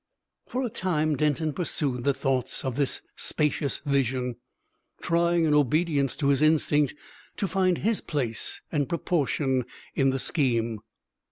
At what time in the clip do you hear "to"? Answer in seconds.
6.15-6.29, 7.37-7.47